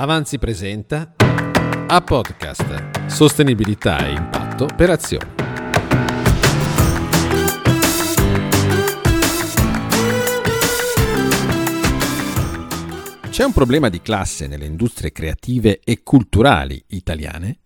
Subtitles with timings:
[0.00, 1.16] Avanzi presenta
[1.88, 5.30] a podcast Sostenibilità e impatto per azioni.
[13.28, 17.58] C'è un problema di classe nelle industrie creative e culturali italiane?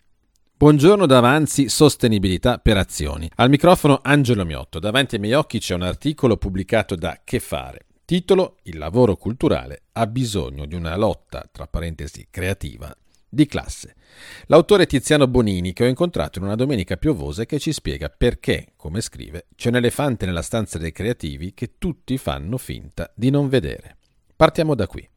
[0.57, 3.29] Buongiorno da Avanzi Sostenibilità per Azioni.
[3.35, 4.79] Al microfono Angelo Miotto.
[4.79, 7.85] Davanti ai miei occhi c'è un articolo pubblicato da Che Fare.
[8.13, 12.95] Titolo Il lavoro culturale ha bisogno di una lotta, tra parentesi, creativa,
[13.27, 13.95] di classe.
[14.45, 19.01] L'autore Tiziano Bonini che ho incontrato in una domenica piovosa che ci spiega perché, come
[19.01, 23.97] scrive, c'è un elefante nella stanza dei creativi che tutti fanno finta di non vedere.
[24.35, 25.09] Partiamo da qui.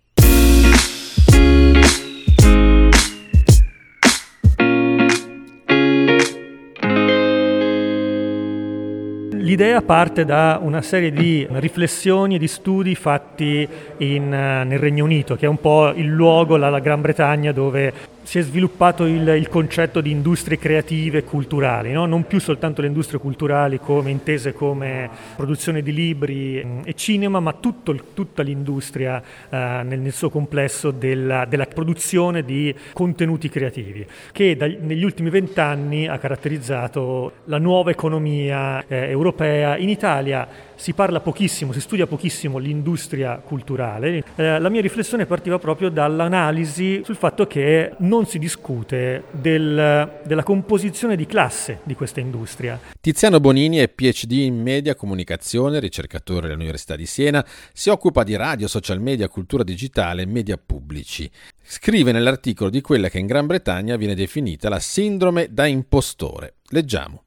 [9.47, 13.67] L'idea parte da una serie di riflessioni e di studi fatti
[13.99, 17.93] in, nel Regno Unito, che è un po' il luogo, la, la Gran Bretagna, dove
[18.27, 22.07] si è sviluppato il, il, concetto di industrie creative e culturali, no?
[22.07, 27.39] non più soltanto le industrie culturali come intese come produzione di libri mm, e cinema,
[27.39, 34.05] ma tutto, tutta l'industria eh, nel, nel, suo complesso della, della, produzione di contenuti creativi,
[34.33, 39.77] che da, negli ultimi vent'anni ha caratterizzato la nuova economia eh, europea.
[39.77, 44.23] In Italia si parla pochissimo, si studia pochissimo l'industria culturale.
[44.37, 50.43] Eh, la mia riflessione partiva proprio dall'analisi sul fatto che non si discute del, della
[50.43, 52.79] composizione di classe di questa industria.
[53.01, 58.69] Tiziano Bonini è PhD in media comunicazione, ricercatore all'Università di Siena, si occupa di radio,
[58.69, 61.29] social media, cultura digitale e media pubblici.
[61.63, 66.57] Scrive nell'articolo di quella che in Gran Bretagna viene definita la sindrome da impostore.
[66.69, 67.26] Leggiamo.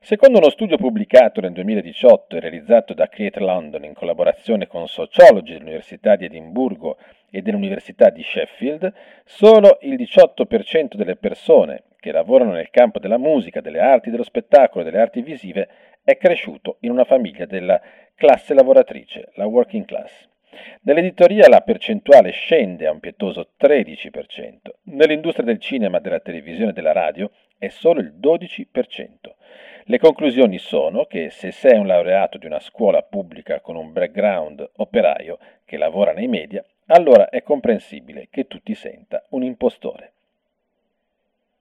[0.00, 5.54] Secondo uno studio pubblicato nel 2018 e realizzato da Create London in collaborazione con sociologi
[5.54, 6.98] dell'Università di Edimburgo
[7.30, 8.92] e dell'Università di Sheffield,
[9.24, 14.82] solo il 18% delle persone che lavorano nel campo della musica, delle arti, dello spettacolo
[14.82, 15.68] e delle arti visive
[16.04, 17.80] è cresciuto in una famiglia della
[18.14, 20.28] classe lavoratrice, la working class.
[20.82, 24.10] Nell'editoria la percentuale scende a un pietoso 13%,
[24.84, 29.34] nell'industria del cinema, della televisione e della radio è solo il 12%.
[29.84, 34.70] Le conclusioni sono che se sei un laureato di una scuola pubblica con un background
[34.76, 40.12] operaio che lavora nei media, allora è comprensibile che tu ti senta un impostore.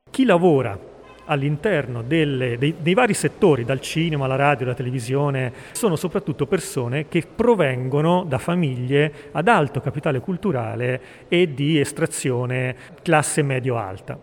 [0.09, 0.94] Chi lavora
[1.25, 7.07] all'interno delle, dei, dei, vari settori, dal cinema alla radio, alla televisione, sono soprattutto persone
[7.07, 14.19] che provengono da famiglie ad alto capitale culturale e di estrazione classe medio-alta.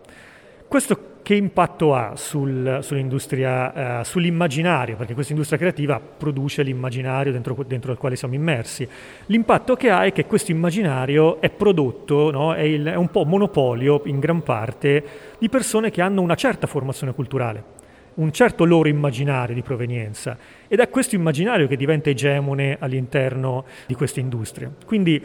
[0.69, 7.57] Questo che impatto ha sul, sull'industria, uh, sull'immaginario, perché questa industria creativa produce l'immaginario dentro,
[7.67, 8.87] dentro, il quale siamo immersi.
[9.27, 12.55] L'impatto che ha è che questo immaginario è prodotto, no?
[12.55, 15.05] è, il, è un po' monopolio in gran parte
[15.39, 17.81] di persone che hanno una certa formazione culturale
[18.15, 20.37] un certo loro immaginario di provenienza
[20.69, 24.71] ed è questo immaginario che diventa egemone all'interno di questa industria.
[24.85, 25.23] Quindi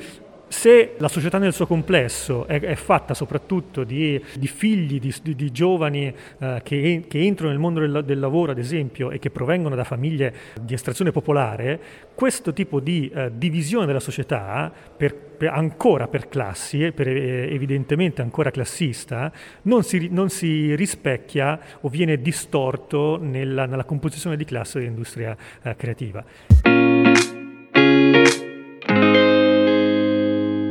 [0.48, 5.52] se la società nel suo complesso è, è fatta soprattutto di, di figli, di, di,
[5.52, 9.76] giovani eh, che, che, entrano nel mondo del, del, lavoro, ad esempio, e che provengono
[9.76, 11.80] da famiglie di estrazione popolare,
[12.16, 18.22] questo tipo di eh, divisione della società, per, per, ancora per classi, per, eh, evidentemente
[18.22, 19.32] ancora classista,
[19.64, 25.76] non si, non si, rispecchia o viene distorto nella, nella composizione di classe dell'industria eh,
[25.76, 26.24] creativa.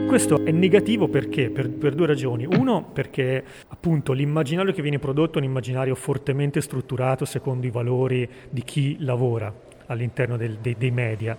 [0.07, 1.51] Questo è negativo perché?
[1.51, 2.47] Per, per, due ragioni.
[2.47, 8.27] Uno, perché appunto l'immaginario che viene prodotto è un immaginario fortemente strutturato secondo i valori
[8.49, 9.53] di chi lavora
[9.87, 11.37] all'interno del, dei, dei, media.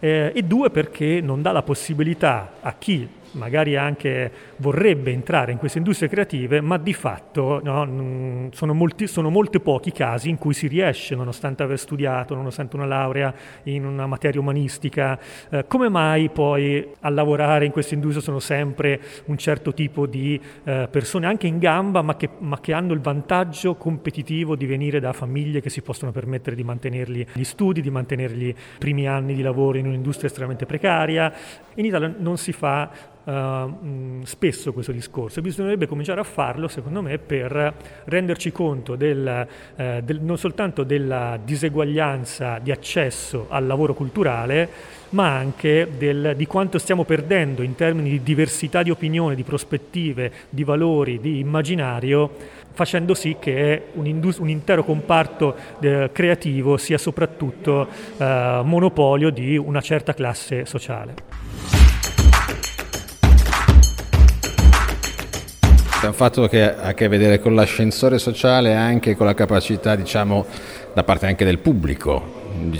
[0.00, 5.58] Eh, e due, perché non dà la possibilità a chi magari anche vorrebbe entrare in
[5.58, 10.38] queste industrie creative, ma di fatto no, mm, sono, molti, sono molti pochi casi in
[10.38, 13.32] cui si riesce, nonostante aver studiato, nonostante una laurea
[13.64, 15.18] in una materia umanistica,
[15.50, 20.40] eh, come mai poi a lavorare in queste industrie sono sempre un certo tipo di
[20.64, 25.00] eh, persone anche in gamba, ma che, ma che hanno il vantaggio competitivo di venire
[25.00, 29.34] da famiglie che si possono permettere di mantenerli gli studi, di mantenerli i primi anni
[29.34, 31.32] di lavoro in un'industria estremamente precaria.
[31.74, 37.02] In Italia non si fa uh, spesso questo discorso e bisognerebbe cominciare a farlo, secondo
[37.02, 39.46] me, per renderci conto del,
[39.76, 46.46] uh, del, non soltanto della diseguaglianza di accesso al lavoro culturale, ma anche del, di
[46.46, 52.30] quanto stiamo perdendo in termini di diversità di opinione, di prospettive, di valori, di immaginario,
[52.72, 59.56] facendo sì che un, indus- un intero comparto eh, creativo sia soprattutto eh, monopolio di
[59.56, 61.27] una certa classe sociale.
[66.00, 69.34] È un fatto che ha a che vedere con l'ascensore sociale e anche con la
[69.34, 70.46] capacità, diciamo,
[70.94, 72.36] da parte anche del pubblico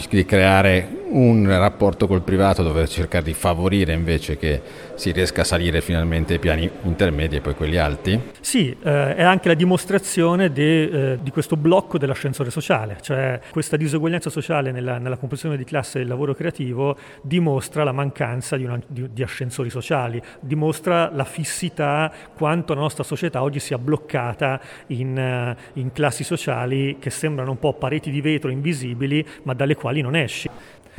[0.09, 4.61] di creare un rapporto col privato dove cercare di favorire invece che
[4.95, 8.21] si riesca a salire finalmente ai piani intermedi e poi quelli alti?
[8.41, 13.77] Sì, eh, è anche la dimostrazione de, eh, di questo blocco dell'ascensore sociale, cioè questa
[13.77, 18.81] diseguaglianza sociale nella, nella, composizione di classe del lavoro creativo dimostra la mancanza di, una,
[18.87, 25.57] di, di ascensori sociali, dimostra la fissità quanto la nostra società oggi sia bloccata in,
[25.57, 30.01] uh, in classi sociali che sembrano un po' pareti di vetro invisibili ma dalle quali
[30.01, 30.49] non esci.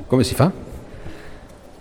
[0.08, 0.52] Come si fa?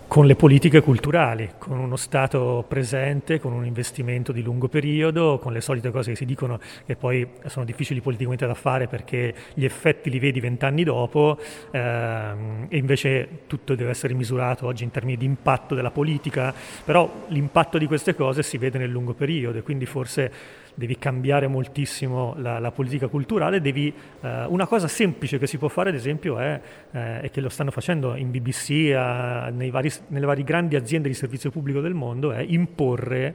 [0.06, 5.52] Con le politiche culturali, con uno Stato presente, con un investimento di lungo periodo, con
[5.52, 9.64] le solite cose che si dicono che poi sono difficili politicamente da fare perché gli
[9.64, 11.38] effetti li vedi vent'anni dopo
[11.70, 16.54] ehm, e invece tutto deve essere misurato oggi in termini di impatto della politica,
[16.84, 20.32] però l'impatto di queste cose si vede nel lungo periodo e quindi forse
[20.78, 25.66] devi cambiare moltissimo la, la politica culturale, devi, eh, una cosa semplice che si può
[25.66, 26.60] fare ad esempio è,
[26.92, 31.14] eh, e che lo stanno facendo in BBC, eh, vari, nelle varie grandi aziende di
[31.14, 33.34] servizio pubblico del mondo, è imporre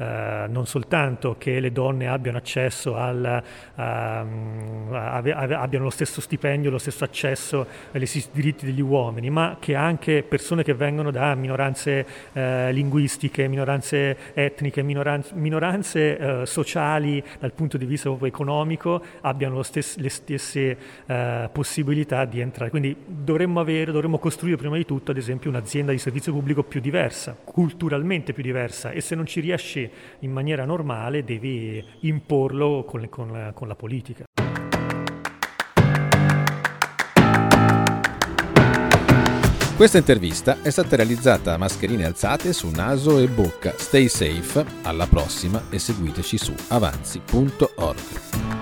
[0.00, 3.42] eh, non soltanto che le donne abbiano accesso al,
[3.74, 3.80] uh,
[4.94, 10.22] abbiano lo stesso stipendio, lo stesso accesso agli stessi diritti degli uomini, ma che anche
[10.22, 16.44] persone che vengono da minoranze uh, linguistiche, minoranze etniche, minoranze, minoranze uh,
[16.80, 20.76] sociali dal punto di vista proprio economico abbiano stes- le stesse
[21.52, 22.70] possibilità di entrare.
[22.70, 26.80] Quindi dovremmo avere, dovremmo costruire prima di tutto ad esempio un'azienda di servizio pubblico più
[26.80, 29.88] diversa, culturalmente più diversa e se non ci riesci
[30.20, 34.39] in maniera normale devi imporlo con, con, con la politica.
[39.80, 43.72] Questa intervista è stata realizzata a mascherine alzate su naso e bocca.
[43.78, 48.59] Stay safe, alla prossima e seguiteci su avanzi.org.